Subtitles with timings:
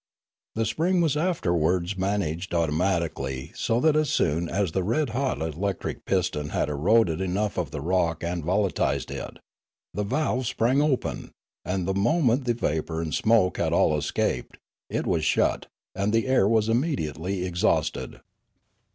[0.55, 6.05] The spring was afterwards managed automatically so that as soon as the red hot electric
[6.05, 9.37] piston had eroded enough of the rock and volatilised it,
[9.93, 11.33] the valve sprang open,
[11.63, 14.57] and the moment the vapour and smoke had all escaped,
[14.89, 18.21] it was shut, and the air was immediately exhausted.